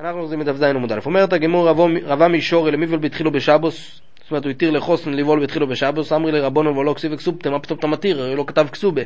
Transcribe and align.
אנחנו 0.00 0.20
עושים 0.20 0.40
את 0.40 0.46
דף 0.46 0.56
ז' 0.56 0.62
עמוד 0.62 0.92
א'. 0.92 0.98
אומרת 1.06 1.32
הגמור 1.32 1.68
רבה 2.04 2.28
מישורי 2.28 2.70
למיבל 2.70 2.98
בתחילו 2.98 3.30
בשבוס, 3.30 4.00
זאת 4.22 4.30
אומרת 4.30 4.44
הוא 4.44 4.50
התיר 4.50 4.70
לחוסן 4.70 5.12
לבעול 5.12 5.42
בתחילו 5.42 5.66
בשבוס, 5.66 6.12
אמרי 6.12 6.32
לרבונו 6.32 6.76
ולא 6.76 6.94
כסיב 6.94 7.12
וכסובתם, 7.12 7.52
מה 7.52 7.58
פתאום 7.58 7.78
אתה 7.78 7.86
מתיר, 7.86 8.22
הרי 8.22 8.36
לא 8.36 8.44
כתב 8.46 8.66
כסובה. 8.72 9.02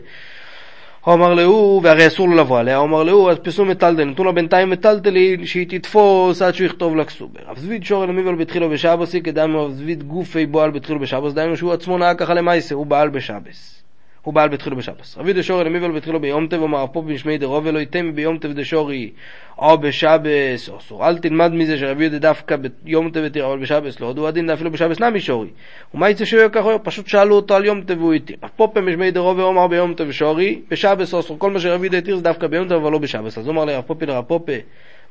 הוא 1.04 1.14
אמר 1.14 1.34
להוא, 1.34 1.80
והרי 1.84 2.06
אסור 2.06 2.28
לו 2.28 2.36
לבוא 2.36 2.58
עליה, 2.58 2.76
הוא 2.76 2.86
אמר 2.86 3.02
להוא, 3.02 3.30
אז 3.30 3.38
פסו 3.38 3.64
מטלטל, 3.64 4.04
נתנו 4.04 4.24
לה 4.24 4.32
בינתיים 4.32 4.70
מטלטלין, 4.70 5.46
שהיא 5.46 5.66
תתפוס 5.68 6.43
עד 6.43 6.55
שהוא 6.55 6.66
יכתוב 6.66 6.96
לה 6.96 7.04
כסובה. 7.04 7.40
רב 7.46 7.59
זביד 7.59 7.84
שורי 7.84 8.06
למיבל 8.06 8.34
בתחילו 8.34 8.70
בשבוסי, 8.70 9.22
כדאמר 9.22 9.59
רב 9.59 9.70
זביד 9.70 10.02
גופי 10.02 10.46
בועל 10.46 10.70
בתחילו 10.70 10.98
בשבוס, 11.00 11.32
דהיינו 11.32 11.56
שהוא 11.56 11.72
עצמו 11.72 11.98
נהג 11.98 12.18
ככה 12.18 12.34
למעשה, 12.34 12.74
הוא 12.74 12.86
בעל 12.86 13.09
בשבס. 13.09 13.82
הוא 14.23 14.34
בעל 14.34 14.48
בתחילו 14.48 14.77
בשבס. 14.77 15.18
רבי 15.18 15.32
דשורי 15.32 15.64
למיבל 15.64 15.91
בתחילו 15.91 16.20
ביום 16.20 16.46
טב, 16.46 16.62
אמר 16.62 16.84
פה 16.93 17.02
במשמי 17.02 17.39
דרוב 17.39 17.66
ולא 17.66 17.79
ייתן 17.79 18.14
ביום 18.14 18.39
טב 18.39 18.52
דשורי 18.52 19.11
או 19.59 19.79
בשבס 19.79 20.71
אסור. 20.79 21.09
אל 21.09 21.18
תלמד 21.18 21.52
מזה 21.52 21.79
שרבי 21.79 22.03
יהודה 22.03 22.18
דווקא 22.18 22.57
ביום 22.82 23.11
טב 23.11 23.25
התיר, 23.25 23.46
אבל 23.46 23.58
בשבס 23.58 24.00
לא, 24.00 24.14
הוא 24.17 24.29
הדין 24.29 24.50
אפילו 24.50 24.71
בשבס 24.71 25.00
נמי 25.00 25.21
שורי. 25.21 25.48
ומה 25.95 26.11
יצא 26.11 26.25
שהוא 26.25 26.48
ככה? 26.53 26.79
פשוט 26.79 27.07
שאלו 27.07 27.36
אותו 27.36 27.54
על 27.54 27.64
יום 27.64 27.81
טב 27.81 28.00
והוא 28.00 28.14
התיר. 28.14 28.36
פה 28.57 28.72
במשמי 28.75 29.11
דרוב 29.11 29.39
ואומר 29.39 29.67
ביום 29.67 29.95
טב 29.95 30.12
שורי, 30.12 30.61
בשבס 30.70 31.14
אסור. 31.14 31.39
כל 31.39 31.50
מה 31.50 31.61
שרבי 31.61 31.84
יהודה 31.86 31.98
התיר 31.98 32.17
זה 32.17 32.23
דווקא 32.23 32.47
ביום 32.47 32.69
טב 32.69 32.75
אבל 32.75 32.92
לא 32.92 32.98
בשבס. 32.98 33.39
אז 33.39 33.47
הוא 33.47 33.53
אמר 33.53 33.64
לרב 33.64 33.84
פופי 33.86 34.06
לרב 34.06 34.25
פופי 34.25 34.59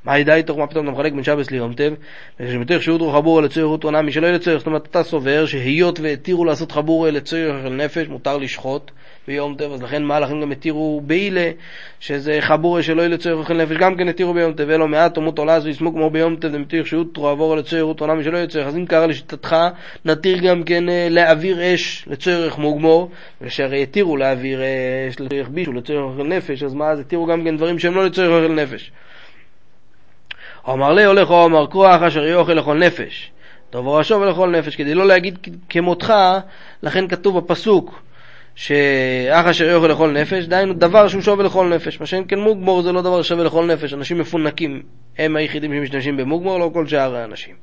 מה 0.06 0.18
ידע 0.18 0.36
איתו, 0.36 0.58
מה 0.58 0.68
פתאום 0.68 0.86
אתה 0.86 0.92
מחלק 0.92 1.14
בין 1.14 1.24
שבס 1.24 1.52
ליום 1.52 1.74
טב? 1.74 1.94
ושמתך 2.40 2.84
שאודרו 2.84 3.12
חבורה 3.12 3.42
לצורך 3.42 3.72
אותו 3.72 3.92
שלא 4.10 4.26
יהיה 4.26 4.36
לצורך, 4.36 4.58
זאת 4.58 4.68
אומרת 4.68 4.88
אתה 4.88 5.04
סובר 5.04 5.46
שהיות 5.46 6.00
והתירו 6.00 6.46
לעשות 6.46 6.72
חבורה 6.72 7.12
לצורך 7.12 7.56
של 7.64 7.70
נפש, 7.70 8.08
מותר 8.08 8.38
לשחוט 8.38 8.92
ביום 9.28 9.56
טב, 9.56 9.72
אז 9.72 9.82
לכן 9.82 10.04
מהלכים 10.04 10.42
גם 10.42 10.52
התירו 10.52 11.02
בעילה, 11.06 11.52
שזה 12.00 12.38
חבורה 12.42 12.84
שלא 12.84 13.02
יהיה 13.02 13.10
לצורך 13.10 13.40
אוכל 13.40 13.54
נפש, 13.54 13.78
גם 13.78 13.96
כן 13.96 14.08
התירו 14.08 14.34
ביום 14.34 14.54
טב, 14.54 14.64
ולא 14.68 14.88
מעט 14.88 15.16
תמות 15.16 15.40
עולה 15.40 15.60
זו 15.60 15.70
יסמו 15.70 15.94
כמו 15.94 16.10
ביום 16.10 16.36
טב, 16.36 16.50
ומתיר 16.54 16.84
שאותרו 16.84 17.28
עבור 17.28 17.56
לצורך 17.56 17.84
אותו 17.84 18.08
נמי 18.08 18.24
שלא 18.24 18.36
יהיה 18.36 18.46
לצורך, 18.46 18.68
אז 18.68 18.76
אם 18.76 18.86
קרה 18.86 19.08
לשיטתך, 19.08 19.56
נתיר 20.06 20.38
גם 20.38 20.64
כן 20.64 20.90
אה, 20.90 21.08
להעביר 21.10 21.74
אש 21.74 22.06
לצורך 22.08 22.58
מוגמור, 22.58 23.12
ושהרי 23.42 23.84
התירו 23.84 24.18
להעביר 24.18 24.62
אש 25.10 25.20
לצורך 25.20 25.50
בישהו, 25.50 25.74
לצורך 25.74 26.12
אוכל 26.12 26.28
נפש, 26.28 26.64
אז 26.64 26.74
מה, 26.74 26.90
אז 26.90 27.00
התירו 27.00 27.26
גם 27.26 27.44
כן 27.44 27.58
דברים 27.58 27.80
שהם 27.80 27.96
לא 27.96 28.06
לצורך 28.06 28.44
אוכל 28.44 28.54
נפש. 28.54 28.92
אמר 30.70 30.94
לי 30.94 31.06
הולך 31.06 31.32
אמר 31.32 31.68
כוח 31.68 32.02
אשר 32.02 32.26
יאכל 32.26 32.54
לכל 32.54 32.78
נפש. 32.78 33.32
טוב 33.70 33.88
ראשו 33.88 34.22
ולכל 34.22 34.50
נפש, 34.50 34.76
כדי 34.76 34.94
לא 34.94 35.08
להגיד 35.08 35.38
כמותך, 35.70 36.14
לכן 36.84 37.08
כתוב 37.08 37.38
בפסוק 37.38 38.02
שאח 38.56 39.46
אשר 39.46 39.66
יאכל 39.66 39.88
לכל 39.88 40.12
נפש, 40.12 40.46
דהיינו 40.46 40.74
דבר 40.74 41.08
שהוא 41.08 41.22
שווה 41.22 41.46
לכל 41.46 41.68
נפש. 41.68 42.00
מה 42.00 42.06
שאין 42.06 42.24
כן 42.28 42.40
מוגמור 42.40 42.82
זה 42.82 42.92
לא 42.92 43.02
דבר 43.02 43.22
שווה 43.22 43.44
לכל 43.44 43.66
נפש, 43.66 43.94
אנשים 43.94 44.18
מפונקים 44.20 44.82
הם 45.18 45.36
היחידים 45.36 45.74
שמשתמשים 45.74 46.18
במוגמור, 46.18 46.60
לא 46.60 46.70
כל 46.74 46.88
שאר 46.88 47.16
האנשים. 47.16 47.56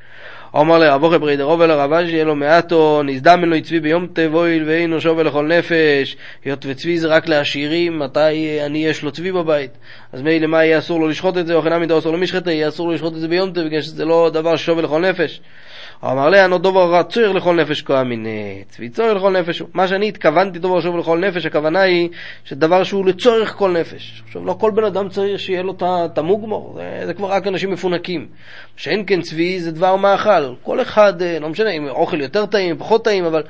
אומר 0.55 0.79
לרב 0.79 1.03
אוכל 1.03 1.19
ברי 1.19 1.37
דרוב 1.37 1.61
אל 1.61 1.71
הרב 1.71 2.07
שיהיה 2.07 2.25
לו 2.25 2.35
מעטו, 2.35 3.03
נזדמן 3.03 3.49
לו 3.49 3.63
צבי 3.63 3.81
ביום 3.81 4.07
תבויל 4.13 4.65
ואינו 4.67 5.01
שווה 5.01 5.23
לכל 5.25 5.47
נפש, 5.47 6.17
היות 6.45 6.67
וצבי 6.69 6.99
זה 6.99 7.09
רק 7.09 7.29
לעשירים, 7.29 7.99
מתי 7.99 8.61
אני 8.67 8.87
יש 8.87 9.03
לו 9.03 9.11
צבי 9.11 9.33
בבית? 9.33 9.79
אז 10.13 10.23
מילא 10.23 10.47
מה 10.47 10.65
יהיה 10.65 10.79
אסור 10.79 11.01
לו 11.01 11.09
לשחוט 11.09 11.37
את 11.37 11.47
זה, 11.47 11.55
או 11.55 11.63
חינם 11.63 11.81
מידו 11.81 11.99
אסור 11.99 12.13
לו 12.13 12.19
משחטה, 12.19 12.53
יהיה 12.53 12.69
אסור 12.69 12.87
לו 12.89 12.95
לשחוט 12.95 13.15
את 13.15 13.21
זה 13.21 13.29
ביום 13.29 13.51
תב, 13.51 13.61
בגלל 13.61 13.83
שזה 13.83 14.05
לא 14.05 14.31
דבר 14.33 14.57
ששווה 14.57 14.83
לכל 14.83 15.01
נפש. 15.01 15.41
אמר 16.05 16.29
לי, 16.29 16.45
אנו 16.45 16.59
דובר 16.59 17.03
צויר 17.03 17.33
לכל 17.33 17.55
נפש 17.55 17.83
כה 17.83 18.05
מיני, 18.05 18.63
צבי 18.69 18.89
צויר 18.89 19.15
לכל 19.15 19.33
נפש. 19.41 19.63
מה 19.75 19.89
שאני 19.89 20.09
התכוונתי 20.09 20.59
דובר 20.59 20.81
שווה 20.81 21.01
לכל 21.01 21.19
נפש, 21.19 21.47
הכוונה 21.47 21.81
היא 21.81 22.09
שדבר 22.45 22.85
שהוא 22.85 23.07
לצורך 23.07 23.55
כל 23.55 23.71
נפש. 23.71 24.23
עכשיו, 24.27 24.45
לא 24.45 24.57
כל 24.61 24.71
בן 24.71 24.85
אדם 24.85 25.09
צריך 25.09 25.41
שיהיה 25.41 25.63
לו 25.63 25.75
את 25.83 26.19
המוגמור, 26.19 26.75
זה, 26.77 27.07
זה 27.07 27.15
כבר 27.15 27.31
רק 27.31 27.47
אנשים 27.47 27.71
מפונקים. 27.71 28.27
שאין 28.77 29.05
כן 29.07 29.21
צבי 29.21 29.61
זה 29.61 29.73
דבר 29.73 29.97
מאכל. 29.97 30.55
כל 30.63 30.81
אחד, 30.81 31.23
אה, 31.23 31.39
לא 31.39 31.49
משנה 31.49 31.71
אם 31.71 31.89
אוכל 31.89 32.21
יותר 32.21 32.47
טעים, 32.47 32.79
פחות 32.79 33.05
טעים, 33.05 33.25
אבל, 33.25 33.43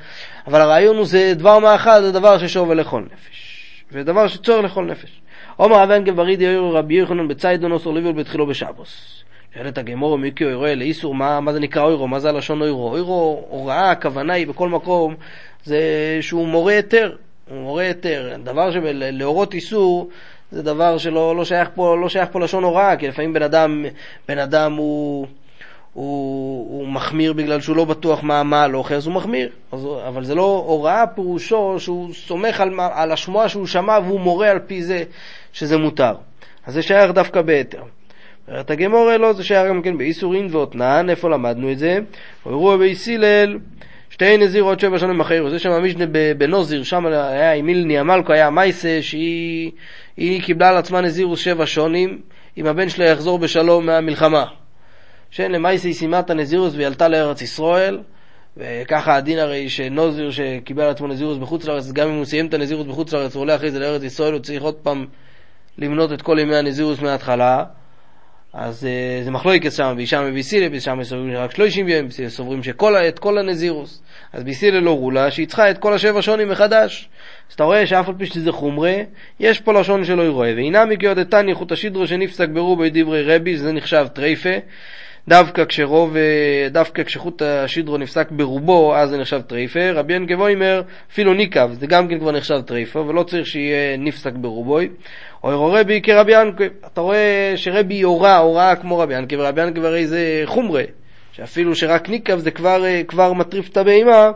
אבל 0.47 0.61
הרעיון 0.61 0.97
הוא 0.97 1.05
זה 1.05 1.33
דבר 1.35 1.59
מאכל, 1.59 2.01
זה 2.01 2.11
דבר 2.11 2.37
ששווה 2.37 2.75
לכל 2.75 3.01
נפש. 3.01 3.59
ודבר 3.91 4.27
שצורך 4.27 4.65
לכל 4.65 4.85
נפש. 4.85 5.21
עומר 5.55 5.83
אבן 5.83 6.03
גברידי 6.03 6.43
יאיר 6.43 6.61
רבי 6.61 6.93
יוחנן 6.93 7.27
בציידון 7.27 7.71
אוסור 7.71 7.93
ליבל 7.93 8.11
בתחילו 8.11 8.47
בשבוס. 8.47 9.23
שואלת 9.55 9.77
הגמור 9.77 10.17
מיקי 10.17 10.45
אוירו 10.45 10.65
אלה 10.65 10.83
איסור, 10.83 11.15
מה, 11.15 11.39
מה 11.39 11.53
זה 11.53 11.59
נקרא 11.59 11.83
אוירו? 11.83 12.07
מה 12.07 12.19
זה 12.19 12.29
הלשון 12.29 12.61
אוירו? 12.61 12.89
אוירו, 12.89 13.45
הוראה, 13.49 13.91
הכוונה 13.91 14.33
היא 14.33 14.47
בכל 14.47 14.69
מקום, 14.69 15.15
זה 15.63 15.79
שהוא 16.21 16.47
מורה 16.47 16.73
היתר. 16.73 17.15
הוא 17.49 17.61
מורה 17.61 17.83
היתר. 17.83 18.35
דבר 18.43 18.71
שלהורות 18.71 19.53
איסור 19.53 20.09
זה 20.51 20.63
דבר 20.63 20.97
שלא 20.97 21.35
לא 21.35 21.45
שייך, 21.45 21.69
פה, 21.75 21.97
לא 21.97 22.09
שייך 22.09 22.29
פה 22.31 22.39
לשון 22.39 22.63
הוראה, 22.63 22.97
כי 22.97 23.07
לפעמים 23.07 23.33
בן 23.33 23.41
אדם, 23.41 23.85
בן 24.27 24.39
אדם 24.39 24.73
הוא... 24.73 25.27
הוא, 25.93 26.79
הוא 26.79 26.87
מחמיר 26.87 27.33
בגלל 27.33 27.61
שהוא 27.61 27.75
לא 27.75 27.85
בטוח 27.85 28.23
מה 28.23 28.39
המעל 28.39 28.75
אוכל, 28.75 28.93
אז 28.93 29.05
הוא 29.05 29.13
מחמיר. 29.13 29.49
אז, 29.71 29.87
אבל 30.07 30.23
זה 30.23 30.35
לא 30.35 30.63
הוראה 30.67 31.07
פירושו 31.07 31.79
שהוא 31.79 32.13
סומך 32.13 32.61
על, 32.61 32.79
על 32.93 33.11
השמועה 33.11 33.49
שהוא 33.49 33.67
שמע 33.67 33.99
והוא 34.05 34.19
מורה 34.19 34.49
על 34.49 34.59
פי 34.59 34.83
זה 34.83 35.03
שזה 35.53 35.77
מותר. 35.77 36.13
אז 36.65 36.73
זה 36.73 36.81
שייך 36.81 37.11
דווקא 37.11 37.41
בהיתר. 37.41 37.83
אומרת 38.49 38.71
הגמורה 38.71 39.17
לא, 39.17 39.33
זה 39.33 39.43
שייך 39.43 39.67
גם 39.69 39.81
כן 39.81 39.97
באיסורין 39.97 40.47
ואותנן, 40.51 41.09
איפה 41.09 41.29
למדנו 41.29 41.71
את 41.71 41.77
זה? 41.77 41.99
אירוע 42.45 42.77
באיס 42.77 43.07
הלל, 43.07 43.57
שתי 44.09 44.37
נזירות 44.37 44.79
שבע 44.79 44.99
שנים 44.99 45.19
אחרי, 45.19 45.49
זה 45.49 45.59
שם 45.59 45.71
המשנה 45.71 46.05
בנוזיר, 46.37 46.83
שם 46.83 47.05
היה 47.05 47.53
עם 47.53 47.65
מילני 47.65 47.99
המלכו, 47.99 48.33
היה 48.33 48.49
מייסה 48.49 48.97
שהיא 49.01 50.41
קיבלה 50.41 50.69
על 50.69 50.77
עצמה 50.77 51.01
נזירוס 51.01 51.39
שבע 51.39 51.63
שונים, 51.65 52.21
אם 52.57 52.65
הבן 52.65 52.89
שלה 52.89 53.05
יחזור 53.05 53.39
בשלום 53.39 53.85
מהמלחמה. 53.85 54.45
שאין 55.31 55.51
למעשה 55.51 55.87
היא 55.87 55.95
סיימה 55.95 56.19
את 56.19 56.29
הנזירוס 56.29 56.75
והיא 56.75 56.87
עלתה 56.87 57.07
לארץ 57.07 57.41
ישראל, 57.41 57.99
וככה 58.57 59.15
הדין 59.15 59.39
הרי 59.39 59.69
שנוזיר 59.69 60.31
שקיבל 60.31 60.83
על 60.83 60.89
עצמו 60.89 61.07
נזירוס 61.07 61.37
בחוץ 61.37 61.65
לארץ, 61.65 61.91
גם 61.91 62.09
אם 62.09 62.15
הוא 62.15 62.25
סיים 62.25 62.45
את 62.45 62.53
הנזירוס 62.53 62.87
בחוץ 62.87 63.13
לארץ 63.13 63.35
ועולה 63.35 63.55
אחרי 63.55 63.71
זה 63.71 63.79
לארץ 63.79 64.03
ישראל, 64.03 64.33
הוא 64.33 64.39
צריך 64.39 64.63
עוד 64.63 64.75
פעם 64.75 65.05
למנות 65.77 66.13
את 66.13 66.21
כל 66.21 66.37
ימי 66.39 66.55
הנזירוס 66.55 67.01
מההתחלה. 67.01 67.63
אז 68.53 68.83
uh, 68.83 69.23
זה 69.23 69.31
מחלוקת 69.31 69.71
שם, 69.71 69.93
בישם 69.97 70.23
וביסילה, 70.27 70.79
שם 70.79 71.03
סוברים 71.03 71.35
רק 71.35 71.55
שלושים 71.55 71.87
יום, 71.87 72.07
סוברים 72.27 72.61
את 73.07 73.19
כל 73.19 73.37
הנזירוס. 73.37 74.01
אז 74.33 74.43
ביסילה 74.43 74.79
לא 74.79 74.97
רולה, 74.97 75.31
שהיא 75.31 75.47
צריכה 75.47 75.71
את 75.71 75.77
כל 75.77 75.93
השבע 75.93 76.21
שונים 76.21 76.49
מחדש. 76.49 77.09
אז 77.49 77.53
אתה 77.53 77.63
רואה 77.63 77.87
שאף 77.87 78.09
על 78.09 78.15
פי 78.17 78.25
שזה 78.25 78.51
חומרה, 78.51 78.95
יש 79.39 79.59
פה 79.59 79.73
לשון 79.73 80.05
שלא 80.05 80.21
ירואה. 80.21 80.53
והנה 80.55 80.85
מגיעות 80.85 81.19
את 81.19 81.31
תני 81.31 81.53
חוט 81.53 81.71
השידרו 81.71 82.07
שנפסק 82.07 82.49
ברובו 82.49 82.83
דברי 82.91 83.23
רבי, 83.23 83.57
זה 83.57 83.71
נחשב 83.71 84.07
טרייפה. 84.13 84.49
דווקא 85.27 85.65
כשרוב, 85.65 86.15
אה, 86.15 86.67
דווקא 86.71 87.03
כשחוט 87.03 87.41
השידרו 87.41 87.97
נפסק 87.97 88.31
ברובו, 88.31 88.95
אז 88.95 89.09
זה 89.09 89.17
נחשב 89.17 89.41
טרייפה. 89.41 89.91
רבי 89.91 90.13
ינקב 90.13 90.41
אומר, 90.41 90.81
אפילו 91.11 91.33
ניקב, 91.33 91.69
זה 91.71 91.87
גם 91.87 92.07
כן 92.07 92.19
כבר 92.19 92.31
נחשב 92.31 92.61
טרייפה, 92.65 92.99
ולא 92.99 93.23
צריך 93.23 93.47
שיהיה 93.47 93.97
נפסק 93.97 94.33
ברובוי. 94.33 94.89
או 95.43 95.71
רבי 95.73 96.01
כרבי 96.01 96.41
ינקב, 96.41 96.63
אתה 96.93 97.01
רואה 97.01 97.53
שרבי 97.55 98.01
הורה, 98.01 98.37
הוראה 98.37 98.75
כמו 98.75 98.97
רבי 98.97 99.15
ינקב, 99.15 99.35
ורבי 99.39 99.61
ינקב 99.61 99.85
הרי 99.85 100.07
זה 100.07 100.41
חומרה, 100.45 100.83
שאפילו 101.31 101.75
שרק 101.75 102.09
ניקב 102.09 102.37
זה 102.37 102.51
כבר, 102.51 102.85
אה, 102.85 103.01
כבר 103.07 103.33
מטריף 103.33 103.69
את 103.69 103.77
הבהמה. 103.77 104.31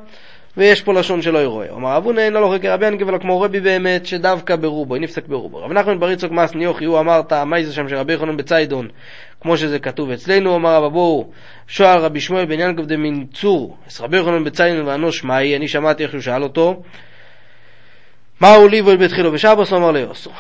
ויש 0.58 0.82
פה 0.82 0.94
לשון 0.94 1.22
שלא 1.22 1.40
ירואה. 1.40 1.70
אומר 1.70 1.98
אבו 1.98 2.12
נהנה 2.12 2.40
לא 2.40 2.54
חקר 2.56 2.74
רבי 2.74 2.88
ינקב 2.88 3.10
אלא 3.10 3.18
כמו 3.18 3.42
רבי 3.42 3.60
באמת 3.60 4.06
שדווקא 4.06 4.56
ברובו, 4.56 4.96
נפסק 4.96 5.28
ברובו. 5.28 5.58
רב 5.58 5.72
נחמן 5.72 6.00
בר 6.00 6.12
יצחק 6.12 6.32
מס 6.32 6.56
ניוחי 6.56 6.86
הוא 6.86 7.00
אמרת 7.00 7.34
מה 7.34 7.64
זה 7.64 7.74
שם 7.74 7.90
שרבי 7.90 8.14
יחנון 8.14 8.38
בציידון 8.38 8.88
כמו 9.42 9.58
שזה 9.58 9.80
כתוב 9.80 10.12
אצלנו 10.12 10.56
אמר 10.56 10.76
רב 10.76 10.84
אבו 10.84 11.30
שואל 11.68 11.98
רבי 11.98 12.20
שמואל 12.20 12.46
בן 12.46 12.60
ינקב 12.60 12.86
דמין 12.86 13.26
צור 13.34 13.78
אז 13.88 14.02
רבי 14.02 14.18
יחנון 14.18 14.44
בציידון 14.44 14.88
ואנוש 14.88 15.24
מהי 15.24 15.56
אני 15.56 15.68
שמעתי 15.68 16.04
איך 16.04 16.12
שהוא 16.12 16.22
שאל 16.22 16.44
אותו 16.44 16.82
מהו 18.42 18.68
ליבול 18.68 18.96
בתחילו 18.96 19.32
בשבוס 19.32 19.74
אמר 19.74 19.92
ליוסו 19.92 20.32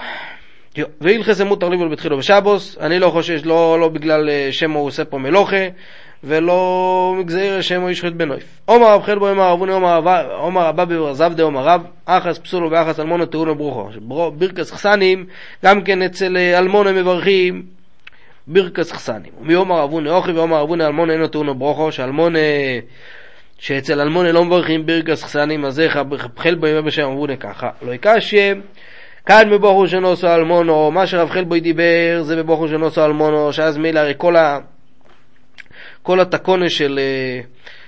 והילכס 1.01 1.41
מותר 1.41 1.69
ליבול 1.69 1.87
בתחילו 1.87 2.17
בשבוס 2.17 2.77
אני 2.81 2.99
לא 2.99 3.09
חושש 3.09 3.45
לא, 3.45 3.79
לא 3.79 3.89
בגלל 3.89 4.29
אה, 4.29 4.47
שמו 4.51 4.79
הוא 4.79 4.87
עושה 4.87 5.05
פה 5.05 5.17
מלוכה 5.17 5.65
ולא 6.23 7.15
מגזיר 7.19 7.61
שמו 7.61 7.89
ישחט 7.89 8.11
בנויף. 8.11 8.43
עומר 8.65 8.93
רב 8.93 9.03
חלבו 9.03 9.31
אמר 9.31 9.53
אבוני 9.53 9.71
עומר 9.71 10.67
רבא 10.67 10.85
בברזב 10.85 11.33
דה 11.33 11.43
עומר 11.43 11.63
רב, 11.63 11.81
אחס 12.05 12.37
פסולו 12.37 12.71
ואחס 12.71 12.99
אלמונו 12.99 13.25
תאונו 13.25 13.55
ברוכו. 13.55 13.89
ברכס 14.37 14.71
חסנים, 14.71 15.25
גם 15.65 15.81
כן 15.81 16.01
אצל 16.01 16.37
אה, 16.37 16.59
אלמונו 16.59 16.93
מברכים 16.93 17.63
ברכס 18.47 18.91
חסנים. 18.91 19.31
ומי 19.41 19.53
עומר 19.53 19.83
אבוני 19.83 20.09
אוכי 20.09 20.31
ועומר 20.31 20.61
אבוני 20.61 20.85
אלמונו 20.85 21.11
אינו 21.11 21.27
תאונו 21.27 21.55
ברוכו, 21.55 21.91
שאלמונו 21.91 22.39
שאצל 23.57 24.01
אלמונו 24.01 24.31
לא 24.31 24.45
מברכים 24.45 24.85
ברכס 24.85 25.23
חסנים, 25.23 25.65
אז 25.65 25.79
איך 25.79 25.99
חלבו 26.37 26.67
ימי 26.67 26.81
בשם 26.81 27.03
אבוני 27.03 27.37
ככה. 27.37 27.69
לא 27.81 27.93
יקשי 27.93 28.53
כאן 29.25 29.49
בבוכו 29.51 29.87
שנוסו 29.87 30.27
אלמונו, 30.27 30.91
מה 30.91 31.07
שרב 31.07 31.29
חלבוי 31.29 31.59
דיבר 31.59 32.19
זה 32.21 32.35
בבוכו 32.35 32.67
שנוסו 32.67 33.05
אלמונו, 33.05 33.53
שאז 33.53 33.77
מילא 33.77 33.99
הרי 33.99 34.13
כל 34.17 34.35
ה... 34.35 34.59
כל 36.01 36.19
התקונה 36.19 36.69
של, 36.69 36.99
אה, 37.01 37.41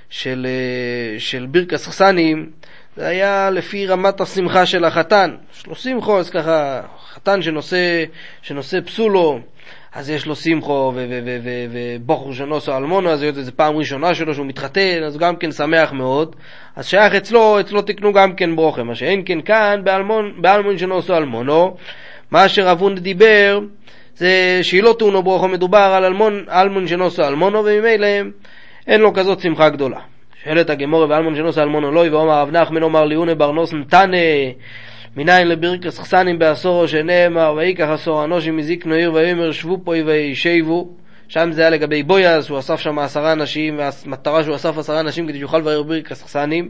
של, 0.10 0.48
אה, 0.50 1.20
של 1.20 1.46
בירקס 1.46 1.88
חסנים, 1.88 2.50
זה 2.96 3.08
היה 3.08 3.50
לפי 3.50 3.88
רמת 3.88 4.22
השמחה 4.22 4.66
של 4.66 4.86
החתן. 4.86 5.36
שלו 5.52 5.76
שמחו, 5.76 6.20
אז 6.20 6.30
ככה, 6.30 6.82
חתן 7.16 7.42
שנושא, 7.42 8.04
שנושא 8.42 8.82
פסולו, 8.86 9.40
אז 9.94 10.10
יש 10.10 10.26
לו 10.26 10.36
שמחו 10.36 10.94
ובוכר 11.72 12.34
שנוסו 12.34 12.78
אלמונו, 12.78 13.10
אז 13.10 13.26
זו 13.32 13.52
פעם 13.56 13.78
ראשונה 13.78 14.16
שלו 14.16 14.34
שהוא 14.34 14.46
מתחתן, 14.46 15.04
אז 15.06 15.14
הוא 15.14 15.22
גם 15.22 15.36
כן 15.36 15.52
שמח 15.52 15.92
מאוד. 15.92 16.36
אז 16.76 16.88
שייך 16.88 17.16
אצלו, 17.16 17.60
אצלו 17.60 17.82
תקנו 17.82 18.14
גם 18.14 18.36
כן 18.36 18.56
ברוכה, 18.56 18.84
מה 18.84 18.96
שאין 18.96 19.22
כן 19.26 19.42
כאן 19.42 19.82
באלמון, 19.84 20.34
באלמון 20.42 20.78
שנוסו 20.78 21.18
אלמונו. 21.18 21.78
מה 22.32 22.50
שרב 22.50 23.00
דיבר 23.00 23.60
זה 24.16 24.60
שהיא 24.62 24.84
לא 24.84 24.96
טעונו 25.00 25.24
ברוכו, 25.24 25.48
מדובר 25.48 25.78
על 25.98 26.04
אלמון, 26.06 26.46
אלמון 26.50 26.88
שנוסו 26.88 27.24
אלמונו, 27.24 27.66
וממילא 27.66 28.08
אין 28.88 29.02
לו 29.02 29.14
כזאת 29.14 29.40
שמחה 29.40 29.70
גדולה. 29.70 30.00
שואלת 30.46 30.70
הגמורה 30.70 31.06
ואלמון 31.10 31.36
שנוסו 31.36 31.62
אלמונו 31.62 31.92
לא, 31.92 32.04
ואומר 32.12 32.34
רב 32.34 32.52
נחמן 32.52 32.84
אומר 32.84 33.06
ליונה 33.06 33.36
בר 33.36 33.52
נוסן 33.52 33.84
תנא 33.84 34.18
מניין 35.18 35.48
לברכס 35.48 36.00
חסנים 36.00 36.40
בעשורו 36.40 36.88
שנאמר 36.88 37.54
ויקח 37.58 37.86
עשור 37.90 38.24
אנושים 38.24 38.58
מזיקנו 38.58 38.94
עיר 38.94 39.14
ויאמר 39.14 39.52
שבו 39.52 39.78
פה 39.84 39.92
וישבו 40.06 40.90
שם 41.28 41.52
זה 41.52 41.62
היה 41.62 41.70
לגבי 41.70 42.04
בויאז, 42.04 42.50
הוא 42.50 42.60
אסף 42.60 42.80
שם 42.80 43.00
עשרה 43.00 43.32
אנשים, 43.32 43.80
והמטרה 43.80 44.44
שהוא 44.44 44.56
אסף 44.56 44.78
עשרה 44.78 45.00
אנשים 45.00 45.28
כדי 45.28 45.38
שיוכל 45.38 45.58
לבאר 45.58 45.84
ברכס 45.84 46.24
חסנים. 46.24 46.70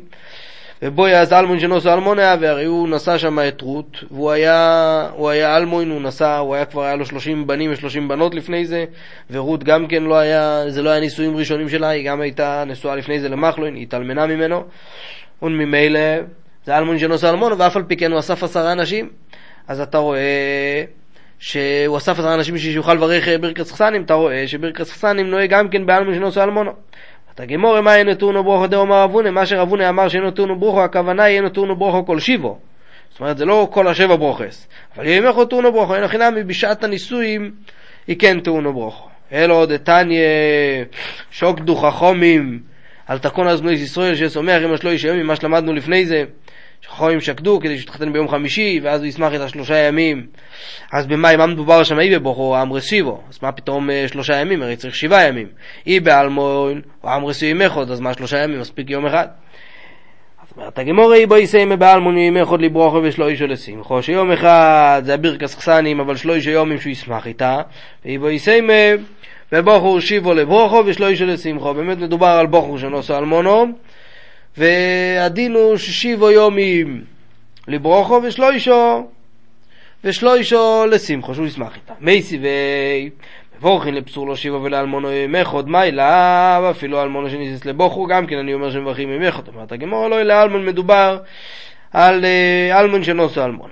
ובויאז 0.82 1.34
אלמון 1.34 1.60
שנוסו 1.60 1.94
אלמוניה, 1.94 2.36
והרי 2.42 2.66
הוא 2.66 2.90
נשא 2.90 3.18
שם 3.18 3.40
את 3.48 3.62
רות, 3.62 3.98
והוא 4.12 4.32
היה, 4.32 5.10
הוא 5.14 5.30
היה 5.30 5.58
אלמון, 5.58 5.92
הוא 5.92 6.02
נשא, 6.02 6.38
הוא 6.38 6.56
היה 6.56 6.66
כבר, 6.66 6.84
היה 6.84 6.96
לו 6.96 7.06
שלושים 7.06 7.48
בנים 7.48 7.72
ושלושים 7.74 8.08
בנות 8.08 8.36
לפני 8.36 8.66
זה, 8.66 8.86
ורות 9.30 9.64
גם 9.64 9.88
כן 9.88 10.04
לא 10.04 10.16
היה, 10.16 10.64
זה 10.68 10.82
לא 10.82 10.90
היה 10.90 11.00
נישואים 11.00 11.38
ראשונים 11.38 11.70
שלה, 11.70 11.90
היא 11.90 12.10
גם 12.10 12.22
הייתה 12.22 12.64
נשואה 12.68 12.96
לפני 12.96 13.20
זה 13.20 13.30
למחלוין, 13.30 13.76
היא 13.76 13.84
התאלמנה 13.84 14.26
ממנו, 14.26 14.64
וממילא 15.42 16.00
זה 16.66 16.78
אלמון 16.78 17.00
שנוסו 17.00 17.30
אלמונו, 17.30 17.58
ואף 17.58 17.76
על 17.76 17.84
פי 17.84 17.98
כן 17.98 18.12
הוא 18.12 18.20
אסף 18.20 18.44
עשרה 18.44 18.72
אנשים, 18.72 19.10
אז 19.68 19.82
אתה 19.82 19.98
רואה 19.98 20.84
שהוא 21.40 21.98
אסף 21.98 22.20
עשרה 22.20 22.34
אנשים 22.34 22.58
שיוכל 22.58 22.94
לברך 22.94 23.28
ברכת 23.42 23.64
סחסנים, 23.64 24.04
אתה 24.04 24.14
רואה 24.14 24.48
שברכת 24.48 24.84
סחסנים 24.84 25.30
נוהג 25.30 25.50
גם 25.50 25.70
כן 25.70 25.86
באלמון 25.86 26.16
שנוסו 26.16 26.44
אלמונו. 26.44 26.72
אתה 27.36 27.46
גמור 27.46 27.82
מה 27.82 27.96
אין 27.96 28.10
נתונו 28.10 28.44
ברוכו 28.44 28.68
דאמר 28.68 29.04
אבונה, 29.04 29.32
מה 29.32 29.46
שרבונה 29.46 29.90
אמר 29.90 30.10
שאין 30.10 30.24
נתונו 30.24 30.60
ברוכו, 30.60 30.84
הכוונה 30.84 31.24
היא 31.24 31.36
אין 31.36 31.46
נתונו 31.46 31.76
ברוכו 31.76 32.06
כל 32.06 32.20
שיבו. 32.20 32.60
זאת 33.12 33.20
אומרת, 33.20 33.38
זה 33.38 33.46
לא 33.46 33.68
כל 33.72 33.88
השבע 33.88 34.16
ברוכס. 34.16 34.68
אבל 34.98 35.08
איך 35.08 35.36
תאונו 35.50 35.72
ברוכו, 35.72 35.96
אין 35.96 36.04
החינמי 36.04 36.44
בשעת 36.44 36.84
הנישואים, 36.84 37.52
היא 38.08 38.20
כן 38.20 38.40
תאונו 38.40 38.74
ברוכו. 38.74 39.10
אלו 39.32 39.66
דתניא 39.66 40.20
שוק 41.32 41.60
דוכחומים 41.60 42.60
על 43.08 43.20
תקון 43.20 43.48
אז 43.48 43.62
בני 43.62 43.72
ישראל 43.72 44.16
ששומח 44.16 44.62
עם 44.64 44.74
השלוש 44.74 45.04
ימים, 45.04 45.28
מה 45.28 45.36
שלמדנו 45.36 45.74
לפני 45.74 46.06
זה. 46.06 46.24
שחורים 46.86 47.22
שקדו 47.22 47.60
כדי 47.60 47.78
שיתחתן 47.78 48.14
ביום 48.14 48.28
חמישי, 48.28 48.80
ואז 48.84 49.02
הוא 49.02 49.08
ישמח 49.08 49.34
את 49.34 49.42
השלושה 49.42 49.78
ימים. 49.78 50.28
אז 50.94 51.08
במאי, 51.08 51.36
מה 51.36 51.46
מדובר 51.46 51.84
שם 51.84 52.00
אי 52.00 52.16
בבוכו, 52.16 52.62
אמרסיבו, 52.62 53.22
אז 53.30 53.40
מה 53.42 53.52
פתאום 53.52 53.90
אה, 53.90 54.06
שלושה 54.08 54.36
ימים? 54.36 54.62
הרי 54.62 54.76
צריך 54.76 54.96
שבעה 54.96 55.28
ימים. 55.28 55.48
אי 55.88 56.00
באלמון, 56.00 56.82
או 57.04 57.16
אמרסיבו 57.16 57.52
ימי 57.52 57.66
אז 57.92 58.00
מה 58.00 58.14
שלושה 58.14 58.38
ימים? 58.38 58.60
מספיק 58.60 58.90
יום 58.90 59.06
אחד. 59.06 59.28
אז 60.44 60.58
אומרת 60.58 60.80
הגמור 60.80 61.14
אי 61.14 61.26
בו 61.26 61.38
יסיימה 61.38 61.76
באלמון 61.76 62.18
ימי 62.18 62.46
חוד 62.46 62.62
לברוכו 62.62 63.02
ושלו 63.04 63.28
אישו 63.28 63.48
לשמחו, 63.48 64.04
שיום 64.04 64.32
אחד 64.32 65.02
זה 65.06 65.14
הבירקס 65.14 65.56
חסנים, 65.56 66.00
אבל 66.00 66.16
שלו 66.16 66.34
אישו 66.34 66.50
יומים 66.50 66.80
שהוא 66.80 66.92
ישמח 66.92 67.28
איתה, 67.28 67.62
ואי 68.06 68.18
בו 68.18 68.30
יסיימה 68.30 68.74
ובוכו 69.52 70.02
שיבו 70.02 70.34
לברוכו 70.34 70.84
ושלו 70.86 71.08
אישו 71.08 71.26
לשמחו. 71.26 71.74
באמת 71.74 71.98
מדובר 71.98 72.28
על 72.28 72.46
בוכו 72.46 72.80
שנוסו 72.80 73.18
אלמונו. 73.18 73.66
והדין 74.58 75.54
הוא 75.54 75.78
ששיבו 75.78 76.32
יומים 76.32 77.04
לברוכו 77.68 78.22
ושלוישו 78.24 79.08
ושלוישו 80.04 80.86
לשמחו, 80.92 81.36
שהוא 81.36 81.46
ישמח 81.46 81.76
איתה. 81.76 81.94
מייסי 82.00 82.40
ובורכין 83.60 83.96
לפסור 83.96 84.28
לו 84.28 84.38
שיבו 84.38 84.64
ולאלמונו 84.64 85.12
ימחוד 85.12 85.70
מיילה, 85.70 86.60
ואפילו 86.64 87.02
אלמונו 87.02 87.30
שניסס 87.30 87.66
לבוכו, 87.66 88.08
גם 88.08 88.28
כן 88.28 88.38
אני 88.38 88.54
אומר 88.54 88.72
שמברכים 88.72 89.12
ימחוד. 89.12 89.48
אומרת 89.48 89.72
הגמור, 89.72 90.08
לא 90.08 90.24
לאלמון 90.24 90.66
מדובר 90.66 91.20
על 91.94 92.26
אה, 92.26 92.80
אלמון 92.80 93.04
שנוסו 93.04 93.46
אלמון. 93.46 93.70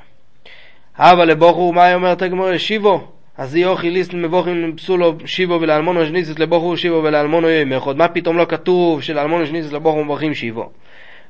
אבל 0.98 1.28
לבוכו, 1.28 1.74
מה 1.74 1.94
אומרת 1.94 2.22
הגמור? 2.22 2.58
שיבו 2.58 3.08
אז 3.38 3.56
יוכי 3.56 3.90
ליסט 3.90 4.14
מבוכים 4.14 4.74
פסולו 4.76 5.14
שיבו 5.26 5.62
ולאלמונו 5.62 6.06
שניסס 6.06 6.40
לבוכו 6.40 6.78
שיבו 6.78 7.04
ולאלמונו 7.04 7.50
ימחוד. 7.50 7.98
מה 7.98 8.08
פתאום 8.08 8.38
לא 8.38 8.46
כתוב 8.46 9.02
שלאלמונו 9.02 9.46
שניסס 9.46 9.72
לבוכו 9.72 10.04
מברכים 10.04 10.34
שיבו? 10.34 10.70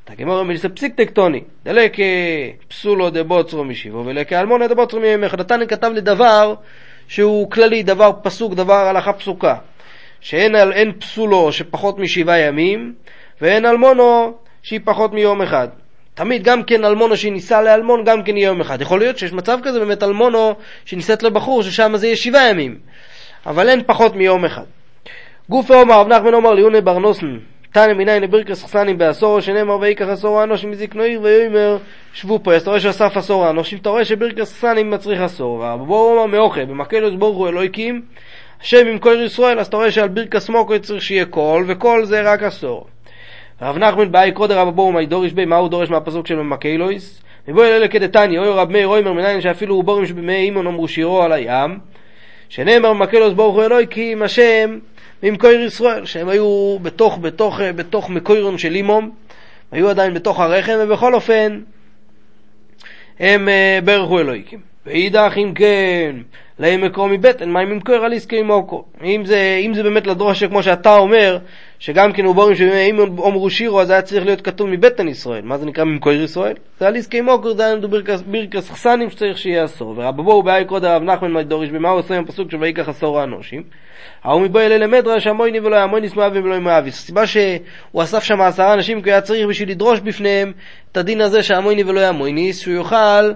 תגמור 0.03 0.43
מליסה 0.43 0.69
פסיק 0.69 0.95
טקטוני, 0.95 1.41
דלק 1.65 1.97
פסולו 2.67 3.09
דבוצרו 3.09 3.63
משיבו 3.63 4.05
ולק 4.05 4.33
אלמונו 4.33 4.67
דבוצרו 4.67 4.99
מימחד. 4.99 5.39
התנא 5.39 5.65
כתב 5.65 5.91
לי 5.93 6.01
דבר 6.01 6.55
שהוא 7.07 7.51
כללי, 7.51 7.83
דבר 7.83 8.11
פסוק, 8.23 8.53
דבר 8.53 8.73
הלכה 8.87 9.13
פסוקה. 9.13 9.55
שאין 10.21 10.55
אין 10.55 10.91
פסולו 10.99 11.51
שפחות 11.51 11.99
משבעה 11.99 12.39
ימים, 12.39 12.93
ואין 13.41 13.65
אלמונו 13.65 14.33
שהיא 14.63 14.79
פחות 14.83 15.13
מיום 15.13 15.41
אחד. 15.41 15.67
תמיד 16.15 16.43
גם 16.43 16.63
כן 16.63 16.85
אלמונו 16.85 17.17
שנישא 17.17 17.53
לאלמון, 17.53 18.03
גם 18.03 18.23
כן 18.23 18.37
יהיה 18.37 18.47
יום 18.47 18.61
אחד. 18.61 18.81
יכול 18.81 18.99
להיות 18.99 19.17
שיש 19.17 19.33
מצב 19.33 19.57
כזה 19.63 19.79
באמת 19.79 20.03
אלמונו 20.03 20.55
שנישאת 20.85 21.23
לבחור, 21.23 21.63
ששם 21.63 21.97
זה 21.97 22.07
יהיה 22.07 22.15
שבעה 22.15 22.49
ימים. 22.49 22.77
אבל 23.45 23.69
אין 23.69 23.83
פחות 23.85 24.15
מיום 24.15 24.45
אחד. 24.45 24.63
גופי 25.49 25.73
עומר, 25.73 25.99
רב 25.99 26.07
נחמן 26.07 26.33
עומר 26.33 26.53
ליוני 26.53 26.81
בר 26.81 26.99
נוסן, 26.99 27.37
תנא 27.71 27.93
מניין 27.93 28.23
לברכס 28.23 28.63
חסנים 28.63 28.97
בעשורו, 28.97 29.41
שנאמר 29.41 29.79
ויקח 29.79 30.05
עשור 30.07 30.43
אנושים 30.43 30.71
מזקנו 30.71 31.03
עיר 31.03 31.21
ויאמר 31.21 31.77
שבו 32.13 32.39
פה. 32.43 32.53
אז 32.53 32.61
אתה 32.61 32.69
רואה 32.69 32.79
שאסף 32.79 33.17
עשור 33.17 33.49
אנושים, 33.49 33.77
אתה 33.81 33.89
רואה 33.89 34.05
שברכס 34.05 34.53
חסנים 34.53 34.89
מצריך 34.89 35.21
עשור. 35.21 35.65
ובואו 35.81 36.19
אומר 36.19 36.25
מאוכל, 36.25 36.65
במקלוס 36.65 37.13
ברוך 37.13 37.37
הוא 37.37 37.47
אלוהיקים, 37.47 38.01
השם 38.61 38.87
עם 38.87 38.99
כל 38.99 39.17
ישראל, 39.25 39.59
אז 39.59 39.67
אתה 39.67 39.77
רואה 39.77 39.91
שעל 39.91 40.07
ברכס 40.07 40.49
מוקו 40.49 40.79
צריך 40.79 41.03
שיהיה 41.03 41.25
קול, 41.25 41.65
וקול 41.67 42.05
זה 42.05 42.21
רק 42.21 42.43
עשור. 42.43 42.87
רב 43.61 43.77
נחמן 43.77 44.11
באי 44.11 44.31
קודר 44.31 44.59
רב 44.59 44.75
בואו 44.75 44.91
מי 44.91 45.05
דורש 45.05 45.31
בי, 45.31 45.45
מה 45.45 45.55
הוא 45.55 45.69
דורש 45.69 45.89
מהפסוק 45.89 46.27
של 46.27 46.35
ממקלויס? 46.35 47.21
ובואי 47.47 47.67
אלה 47.67 47.87
כדתני, 47.87 48.37
אוי 48.37 48.49
רב 48.49 48.71
מאיר 48.71 48.87
אוימר 48.87 49.13
מניין 49.13 49.41
שאפילו 49.41 49.83
בורים 49.83 50.05
שבמי 50.05 50.35
אימון 50.35 50.67
אמרו 50.67 50.87
שירו 50.87 51.23
על 51.23 51.31
הים, 51.31 51.79
שנאמר 52.49 52.93
ממקלוס 52.93 53.33
ברוך 53.33 53.55
הוא 53.55 53.63
אלוהי 53.63 53.87
כי 53.89 54.13
אם 54.13 54.23
השם 54.23 54.79
ממקויר 55.23 55.61
ישראל, 55.61 56.05
שהם 56.05 56.29
היו 56.29 56.77
בתוך, 56.81 57.17
בתוך, 57.21 57.59
בתוך 57.75 58.09
מקוירים 58.09 58.57
של 58.57 58.75
אימום, 58.75 59.11
היו 59.71 59.89
עדיין 59.89 60.13
בתוך 60.13 60.39
הרחם, 60.39 60.73
ובכל 60.79 61.13
אופן 61.13 61.59
הם 63.19 63.49
אה, 63.49 63.79
ברכו 63.83 64.19
אלוהיקים. 64.19 64.59
ואידך 64.85 65.33
אם 65.37 65.53
כן, 65.55 66.15
להם 66.59 66.81
מקום 66.81 67.11
מבטן, 67.11 67.49
מה 67.49 67.63
אם 67.63 67.71
ימכור 67.71 67.95
על 67.95 68.13
עסקי 68.13 68.41
מוקו. 68.41 68.85
אם 69.03 69.25
זה, 69.25 69.59
אם 69.65 69.73
זה 69.73 69.83
באמת 69.83 70.07
לדרוש 70.07 70.43
כמו 70.43 70.63
שאתה 70.63 70.95
אומר, 70.95 71.37
שגם 71.83 72.13
כן 72.13 72.25
הוא 72.25 72.35
בורים 72.35 72.55
שאם 72.55 72.99
אומרו 72.99 73.49
שירו 73.49 73.81
אז 73.81 73.89
היה 73.89 74.01
צריך 74.01 74.25
להיות 74.25 74.41
כתוב 74.41 74.69
מבטן 74.69 75.07
ישראל. 75.07 75.41
מה 75.41 75.57
זה 75.57 75.65
נקרא 75.65 75.83
ממכור 75.83 76.11
ישראל? 76.11 76.53
זה 76.79 76.87
על 76.87 76.95
עסקי 76.95 77.21
מוקו, 77.21 77.53
זה 77.53 77.65
היה 77.65 77.75
ברכס 78.25 78.69
חסנים 78.69 79.09
שצריך 79.09 79.37
שיהיה 79.37 79.65
אסור. 79.65 79.93
ורבו 79.97 80.23
בואו 80.23 80.43
באי 80.43 80.65
קוד 80.65 80.85
הרב 80.85 81.03
נחמן 81.03 81.31
מיידוריש 81.33 81.69
במה 81.71 81.89
הוא 81.89 81.99
עושה 81.99 82.17
עם 82.17 82.23
הפסוק 82.23 82.51
של 82.51 82.57
ויקח 82.57 82.89
עשור 82.89 83.19
האנושים. 83.19 83.63
ההוא 84.23 84.41
מבוא 84.41 84.61
אלה 84.61 84.77
למדרש 84.77 85.27
המויני 85.27 85.59
ולא 85.59 85.75
המויניס 85.75 86.15
מאבי 86.15 86.39
ולא 86.39 86.59
מאביס. 86.59 86.99
הסיבה 86.99 87.27
שהוא 87.27 88.03
אסף 88.03 88.23
שם 88.23 88.41
עשרה 88.41 88.73
אנשים 88.73 89.01
כי 89.01 89.11
היה 89.11 89.21
צריך 89.21 89.47
בשביל 89.47 89.69
לדרוש 89.69 89.99
בפניהם 89.99 90.51
את 90.91 90.97
הדין 90.97 91.21
הזה 91.21 91.43
שהמויני 91.43 91.83
ולא 91.83 91.99
המויניס, 91.99 92.59
שהוא 92.59 92.73
יוכל 92.73 93.31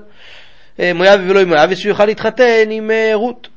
אה, 0.79 0.91
מויאבי 0.95 1.31
ולא 1.31 1.43
מויאבי, 1.45 1.75
שהוא 1.75 1.89
יוכל 1.89 2.05
להתחתן 2.05 2.71
עם 2.71 2.91
אה, 2.91 3.11
רות. 3.13 3.56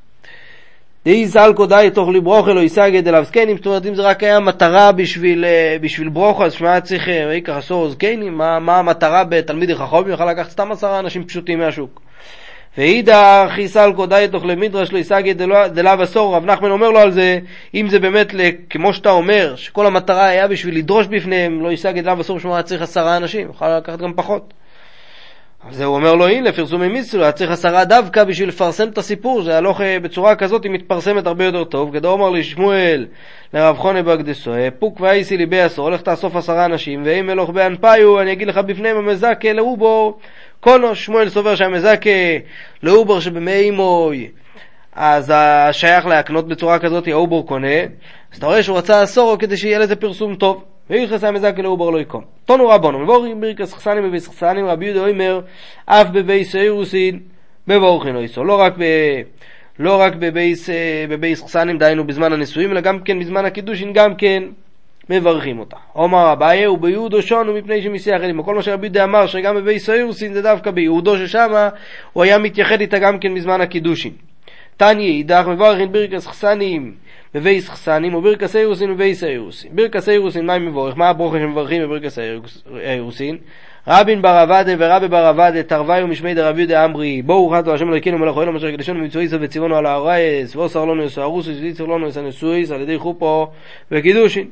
דאי 1.11 1.27
זלקו 1.27 1.67
די 1.67 1.89
תוך 1.95 2.09
לברוכה 2.09 2.53
לא 2.53 2.61
יסגד 2.61 3.09
אליו 3.09 3.25
זקנים, 3.25 3.57
זאת 3.57 3.67
אומרת 3.67 3.87
אם 3.87 3.95
זה 3.95 4.03
רק 4.03 4.23
היה 4.23 4.41
מטרה 4.41 4.93
בשביל, 4.93 5.45
אה, 5.45 5.77
בשביל 5.81 6.09
ברוכו, 6.09 6.45
אז 6.45 6.53
שמה 6.53 6.81
צריך, 6.81 7.09
ויקח 7.29 7.53
עשור 7.57 7.89
זקנים, 7.89 8.39
מה, 8.39 8.59
מה 8.59 8.79
המטרה 8.79 9.25
בתלמיד 9.25 9.75
חכום, 9.75 10.09
יוכל 10.09 10.31
לקחת 10.31 10.51
סתם 10.51 10.73
עשרה 10.73 10.99
אנשים 10.99 11.25
פשוטים 11.25 11.59
מהשוק. 11.59 12.01
ואידך 12.79 13.55
יסלקו 13.59 14.07
די 14.07 14.27
תוך 14.31 14.45
למדרש 14.45 14.93
לא 14.93 14.99
יסגד 14.99 15.43
דלאו 15.75 16.03
עשור, 16.03 16.37
רב 16.37 16.45
נחמן 16.45 16.71
אומר 16.71 16.91
לו 16.91 16.99
על 16.99 17.11
זה, 17.11 17.39
אם 17.75 17.89
זה 17.89 17.99
באמת 17.99 18.35
כמו 18.71 18.93
שאתה 18.93 19.11
אומר, 19.11 19.57
שכל 19.57 19.87
המטרה 19.87 20.27
היה 20.27 20.49
בשביל 20.49 20.79
לדרוש 20.79 21.07
בפניהם, 21.07 21.63
לא 21.63 21.73
יסגד 21.73 22.05
דלאו 22.05 22.21
עשור, 22.21 22.41
שמה 22.41 22.63
צריך 22.63 22.83
עשרה 22.83 23.17
אנשים, 23.17 23.47
יוכל 23.47 23.79
לקחת 23.79 23.99
גם 23.99 24.13
פחות. 24.17 24.55
אז 25.69 25.81
הוא 25.81 25.97
אומר 25.97 26.15
לו, 26.15 26.29
הנה, 26.29 26.53
פרסומי 26.53 26.89
מיסרו, 26.89 27.23
היה 27.23 27.33
צריך 27.33 27.51
עשרה 27.51 27.85
דווקא 27.85 28.25
בשביל 28.25 28.49
לפרסם 28.49 28.89
את 28.89 28.99
הסיפור, 28.99 29.43
זה 29.43 29.57
הלוך 29.59 29.81
בצורה 30.03 30.37
כזאת 30.37 30.65
היא 30.65 30.73
מתפרסמת 30.73 31.27
הרבה 31.27 31.45
יותר 31.45 31.65
טוב. 31.65 31.93
גדול 31.93 32.13
אמר 32.13 32.31
לי 32.31 32.45
שמואל 32.45 33.07
לרב 33.55 33.77
חונה 33.77 34.03
בקדסו, 34.03 34.53
פוק 34.79 35.01
ואייסי 35.01 35.37
ליבי 35.37 35.61
עשור, 35.61 35.85
הולך 35.85 36.01
תאסוף 36.01 36.37
עשרה 36.37 36.65
אנשים, 36.65 37.03
ואם 37.05 37.27
מלוך 37.27 37.51
באנפיו, 37.51 38.21
אני 38.21 38.33
אגיד 38.33 38.49
לך 38.49 38.59
בפניהם 38.59 38.97
המזכה 38.97 39.53
לאובור, 39.53 40.19
קונו, 40.61 40.95
שמואל 40.95 41.29
סובר 41.29 41.55
שהמזכה 41.55 42.11
לאובור 42.83 43.21
שבמי 43.21 43.53
אימוי, 43.53 44.29
אז 44.93 45.33
השייך 45.35 46.07
להקנות 46.07 46.49
בצורה 46.49 46.79
כזאת, 46.79 47.09
האובור 47.09 47.47
קונה, 47.47 47.81
אז 48.33 48.39
אתה 48.39 48.47
רואה 48.47 48.63
שהוא 48.63 48.79
רצה 48.79 49.03
עשור 49.03 49.37
כדי 49.39 49.57
שיהיה 49.57 49.79
לזה 49.79 49.97
פרסום 49.97 50.35
טוב. 50.35 50.65
ויחס 50.91 51.25
המזקה 51.25 51.63
לאובר 51.63 51.91
לא 51.91 51.99
יקום. 51.99 52.25
תונו 52.45 52.69
רבונו, 52.69 52.99
מבורים 52.99 53.41
ברכס 53.41 53.75
חסנים 53.75 54.05
בביס 54.05 54.29
חסנים, 54.29 54.67
רבי 54.67 54.87
יהודה 54.87 55.09
אומר, 55.09 55.41
אף 55.87 56.07
בבי 56.07 56.45
סיירוסין, 56.45 57.21
מבורכין 57.69 58.15
לא 58.15 58.21
יסו. 58.21 58.45
לא 58.45 58.61
רק 58.61 58.75
ב... 58.79 58.83
לא 59.79 60.01
רק 60.01 60.15
בבייס, 60.15 60.71
אה, 60.71 61.05
בבייס 61.09 61.43
חסנים, 61.43 61.79
דהיינו 61.79 62.07
בזמן 62.07 62.33
הנישואים, 62.33 62.71
אלא 62.71 62.81
גם 62.81 63.01
כן 63.01 63.19
בזמן 63.19 63.45
הקידושין, 63.45 63.93
גם 63.93 64.15
כן 64.15 64.43
מברכים 65.11 65.59
אותה. 65.59 65.77
עומר 65.93 66.33
אביי 66.33 66.67
וביהודו 66.67 67.23
שונו 67.23 67.55
מפני 67.55 67.83
שמסיח 67.83 68.23
אלימו. 68.23 68.45
כל 68.45 68.55
מה 68.55 68.63
שרבי 68.63 68.87
יהודה 68.87 69.05
אמר 69.05 69.27
שגם 69.27 69.57
בבייס 69.57 69.89
האירוסין 69.89 70.33
זה 70.33 70.43
דווקא 70.43 70.71
ביהודו 70.71 71.17
ששמה 71.17 71.69
הוא 72.13 72.23
היה 72.23 72.39
מתייחד 72.39 72.81
איתה 72.81 72.99
גם 72.99 73.19
כן 73.19 73.35
בזמן 73.35 73.61
הקידושין. 73.61 74.13
תניא 74.81 75.09
אידך 75.09 75.45
מברכין 75.49 75.93
ברכס 75.93 76.27
חסנים 76.27 76.93
בבייס 77.35 77.69
חסנים 77.69 78.15
וברכס 78.15 78.57
אירוסין 78.57 78.95
בבייס 78.95 79.25
אירוסין. 79.25 79.71
ברכס 79.75 80.09
אירוסין 80.09 80.47
מה 80.47 80.59
מבורך? 80.59 80.97
מה 80.97 81.09
הברוכה 81.09 81.39
שמברכים 81.39 81.83
בברכס 81.83 82.19
אירוסין? 82.81 83.37
רבין 83.89 84.23
בר 84.23 84.43
אבדה 84.43 84.73
ורבי 84.79 85.09
בר 85.09 85.31
אבדה 85.31 85.63
תרווי 85.63 86.03
ומשמי 86.03 86.35
דרבי 86.35 86.61
יהודה 86.61 86.85
אמרי 86.85 87.23
בואו 87.23 87.51
חתו 87.51 87.75
השם 87.75 87.93
אלוקינו 87.93 88.19
מלך 88.19 88.37
אוהלו 88.37 88.57
אשר 88.57 88.71
קדשנו 88.71 89.05
מצוויסו 89.05 89.37
וציוונו 89.41 89.77
על 89.77 89.87
האורייס 89.87 90.57
ואוסר 90.57 90.85
לנו 90.85 91.05
יסערוסו 91.05 91.51
ויצר 91.51 91.85
לנו 91.87 92.09
יסנשואיס 92.09 92.71
על 92.71 92.81
ידי 92.81 92.99
חופו 92.99 93.47
וקידושין 93.91 94.49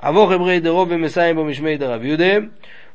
אבוך 0.00 0.32
אמרי 0.32 0.60
דרוב 0.60 0.88
ומסיים 0.90 1.36
בו 1.36 1.44
משמי 1.44 1.76
דרבי 1.76 2.06
יהודה 2.06 2.46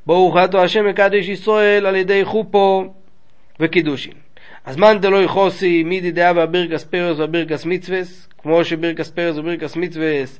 בואו 0.05 0.31
חתו 0.31 0.63
השם 0.63 0.87
מקדש 0.87 1.27
ישראל 1.27 1.85
על 1.85 1.95
ידי 1.95 2.25
חופו 2.25 2.93
וקידושין. 3.59 4.13
אז 4.65 4.77
מאן 4.77 4.99
דלא 4.99 5.23
יחוסי 5.23 5.83
מידי 5.83 6.11
דאבה 6.11 6.45
בירקס 6.45 6.83
פרס 6.83 7.19
ובירקס 7.19 7.65
מצווס 7.65 8.29
כמו 8.37 8.63
שבירקס 8.63 9.09
פרס 9.09 9.37
ובירקס 9.37 9.75
מצווס 9.75 10.39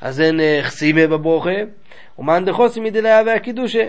אז 0.00 0.20
אין 0.20 0.40
אה, 0.40 0.60
חסימה 0.62 1.06
בברוכה 1.06 1.50
ומאן 2.18 2.44
דחוסי 2.44 2.80
מידי 2.80 3.00
דאבה 3.00 3.34
הקידושה 3.34 3.88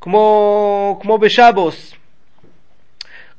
כמו, 0.00 0.98
כמו 1.02 1.18
בשבוס, 1.18 1.94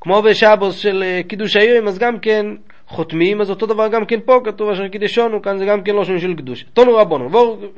כמו 0.01 0.21
בשבוס 0.21 0.77
של 0.77 1.03
אה, 1.03 1.21
קידוש 1.27 1.55
העירים, 1.55 1.87
אז 1.87 1.99
גם 1.99 2.19
כן 2.19 2.45
חותמים, 2.89 3.41
אז 3.41 3.49
אותו 3.49 3.65
דבר 3.65 3.87
גם 3.87 4.05
כן 4.05 4.19
פה 4.25 4.39
כתוב 4.43 4.69
אשר 4.69 4.87
קידשונו, 4.87 5.41
כאן 5.41 5.57
זה 5.57 5.65
גם 5.65 5.81
כן 5.81 5.95
לא 5.95 6.05
שם 6.05 6.19
של 6.19 6.33
קדוש. 6.33 6.65
תונו 6.73 6.95
רבונו, 6.95 7.29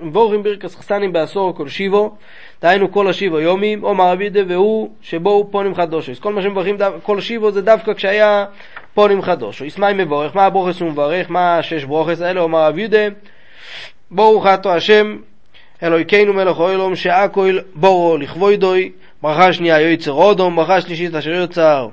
וורים 0.01 0.44
ברכס 0.44 0.75
חסנים 0.75 1.13
בעשור 1.13 1.56
כל 1.56 1.70
שיבו, 1.70 2.16
דהיינו 2.62 2.92
כל 2.92 3.08
השיבו 3.08 3.39
יומים, 3.39 3.84
או 3.84 3.96
מעבידה 3.96 4.39
והוא 4.48 4.89
שבו 5.01 5.48
פונים 5.51 5.75
חדושו. 5.75 6.12
אז 6.12 6.20
כל 6.20 6.34
מה 6.34 6.42
שמברכים 6.42 6.78
כל 7.04 7.22
שיבו 7.22 7.51
זה 7.51 7.62
דווקא 7.62 7.94
כשהיה 7.94 8.46
פונים 8.94 9.22
חדושו. 9.22 9.66
ישמעי 9.66 9.94
מבורך, 9.94 10.36
מה 10.36 10.46
הברוכס 10.46 10.82
הוא 10.82 10.92
מברך, 10.92 11.30
מה 11.30 11.58
השש 11.58 11.84
ברוכס 11.84 12.22
האלה, 12.22 12.42
אומר 12.42 12.68
אבידה, 12.68 13.08
בואו 14.12 14.42
חתו 14.42 14.74
השם 14.74 15.18
אלוהיכנו 15.84 16.34
מלך 16.34 16.60
אוהלום 16.60 16.96
שהכל 16.96 17.58
בורו 17.75 18.18
לכבודוי, 18.18 18.92
ברכה 19.22 19.54
שנייה 19.54 19.82
יוצר 19.82 20.12
אודום, 20.12 20.56
ברכה 20.56 20.82
שלישית 20.82 21.16
אשר 21.16 21.30
יוצר 21.30 21.88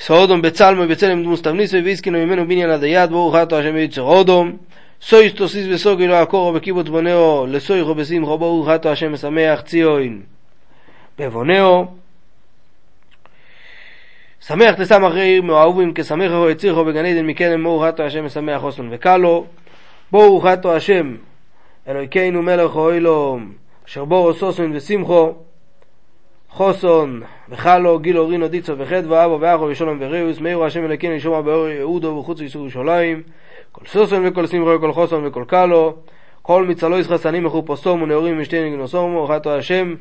סאודום 0.00 0.42
בצלמו 0.42 0.88
בצלם 0.88 1.22
דמוס 1.22 1.42
תבניסו 1.42 1.76
והסכינו 1.84 2.18
ממנו 2.18 2.44
בניין 2.44 2.70
עד 2.70 2.82
היד 2.82 3.10
ברוך 3.10 3.34
אתה 3.42 3.58
השם 3.58 3.76
יוצר 3.76 4.02
אודום 4.02 4.56
סויס 5.02 5.32
תוסיס 5.32 5.66
וסוגי 5.70 6.06
לא 6.06 6.14
הקורו 6.14 6.52
בקיבוץ 6.52 6.88
בונאו 6.88 7.46
לסויכו 7.46 7.94
בשמחו 7.94 8.38
ברוך 8.38 8.68
אתה 8.74 8.92
השם 8.92 9.12
משמח 9.12 9.60
ציון. 9.60 10.22
בבונאו 11.18 11.86
שמח 14.40 14.74
תשמח 14.74 15.12
עיר 15.14 15.42
מאוהבים 15.42 15.92
כשמח 15.94 16.30
הוא 16.30 16.50
יצירכו 16.50 16.84
בגן 16.84 17.06
עדן 17.06 17.26
מקדם 17.26 17.64
ברוך 17.64 17.84
אתה 17.88 18.04
השם 18.04 18.24
משמח 18.24 18.60
חוסן 18.60 18.88
וקלו. 18.90 19.46
ברוך 20.12 20.46
אתה 20.46 20.74
השם 20.74 21.16
אלוהיכנו 21.88 22.42
מלך 22.42 22.76
אוהלום, 22.76 23.52
אשר 23.88 24.04
בורו 24.04 24.34
סוסון 24.34 24.76
ושמחו, 24.76 25.32
חוסון 26.50 27.22
וחלו, 27.48 27.98
גילו 27.98 28.28
רינו 28.28 28.48
דיצו 28.48 28.78
וחדווה, 28.78 29.24
אבו 29.24 29.40
ואחו 29.40 29.62
ושלום 29.62 29.98
וריאוס, 30.00 30.40
מאירו 30.40 30.64
השם 30.64 30.84
אלוהיכנו 30.84 31.10
לשמוע 31.14 31.40
באור 31.40 31.68
יהודו 31.68 32.16
וחוץ 32.20 32.40
ויסור 32.40 32.62
ירושלים, 32.62 33.22
כל 33.72 33.86
סוסון 33.86 34.26
וכל 34.26 34.46
שמחו 34.46 34.70
וכל 34.76 34.92
חוסון 34.92 35.26
וכל 35.26 35.44
קלו, 35.46 35.94
כל 36.42 36.64
מצלו 36.64 36.98
ישחסנים 36.98 37.44
מחופוסום 37.44 38.02
ונאורים 38.02 38.40
ושתי 38.40 38.70
נגנוסום, 38.70 39.16
וחתו 39.16 39.54
השם, 39.54 39.94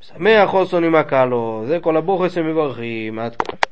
שמח 0.00 0.50
חוסון 0.50 0.84
עם 0.84 0.94
הקלו, 0.94 1.62
זה 1.66 1.78
כל 1.80 1.96
הבוכס 1.96 2.34
שמברכים, 2.34 3.18
עד 3.18 3.36
כאן. 3.36 3.69